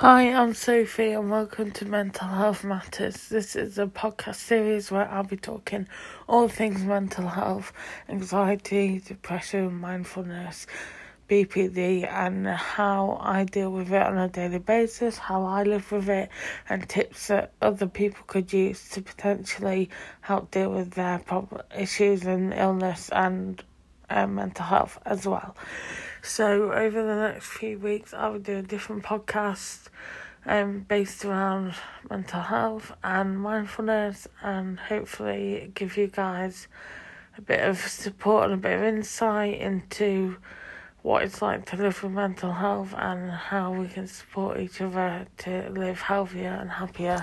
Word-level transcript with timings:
Hi, 0.00 0.32
I'm 0.32 0.54
Sophie, 0.54 1.10
and 1.10 1.30
welcome 1.30 1.72
to 1.72 1.84
Mental 1.84 2.26
Health 2.26 2.64
Matters. 2.64 3.28
This 3.28 3.54
is 3.54 3.76
a 3.76 3.84
podcast 3.84 4.36
series 4.36 4.90
where 4.90 5.06
I'll 5.06 5.24
be 5.24 5.36
talking 5.36 5.86
all 6.26 6.48
things 6.48 6.82
mental 6.82 7.28
health, 7.28 7.74
anxiety, 8.08 9.02
depression, 9.04 9.74
mindfulness, 9.74 10.66
BPD, 11.28 12.10
and 12.10 12.46
how 12.46 13.18
I 13.20 13.44
deal 13.44 13.70
with 13.72 13.92
it 13.92 14.02
on 14.02 14.16
a 14.16 14.30
daily 14.30 14.58
basis, 14.58 15.18
how 15.18 15.44
I 15.44 15.64
live 15.64 15.92
with 15.92 16.08
it, 16.08 16.30
and 16.70 16.88
tips 16.88 17.26
that 17.26 17.52
other 17.60 17.86
people 17.86 18.24
could 18.26 18.54
use 18.54 18.88
to 18.92 19.02
potentially 19.02 19.90
help 20.22 20.50
deal 20.50 20.70
with 20.70 20.92
their 20.92 21.18
problem, 21.18 21.60
issues 21.76 22.24
and 22.24 22.54
illness 22.54 23.10
and 23.12 23.62
uh, 24.08 24.26
mental 24.26 24.64
health 24.64 24.98
as 25.04 25.26
well. 25.26 25.54
So 26.22 26.72
over 26.72 27.02
the 27.02 27.16
next 27.16 27.46
few 27.46 27.78
weeks, 27.78 28.12
I 28.12 28.28
will 28.28 28.40
do 28.40 28.58
a 28.58 28.62
different 28.62 29.02
podcast 29.02 29.88
um, 30.46 30.84
based 30.88 31.24
around 31.24 31.74
mental 32.08 32.42
health 32.42 32.92
and 33.02 33.40
mindfulness, 33.40 34.28
and 34.42 34.78
hopefully 34.78 35.72
give 35.74 35.96
you 35.96 36.08
guys 36.08 36.68
a 37.38 37.40
bit 37.40 37.60
of 37.60 37.78
support 37.78 38.44
and 38.44 38.54
a 38.54 38.56
bit 38.56 38.78
of 38.78 38.84
insight 38.84 39.60
into 39.60 40.36
what 41.02 41.22
it's 41.22 41.40
like 41.40 41.64
to 41.66 41.76
live 41.76 42.02
with 42.02 42.12
mental 42.12 42.52
health 42.52 42.94
and 42.96 43.30
how 43.30 43.72
we 43.72 43.88
can 43.88 44.06
support 44.06 44.60
each 44.60 44.80
other 44.82 45.26
to 45.38 45.70
live 45.70 46.02
healthier 46.02 46.58
and 46.60 46.70
happier. 46.70 47.22